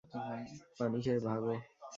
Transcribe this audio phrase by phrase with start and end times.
[0.77, 1.53] পানি খেয়ে ভাগো।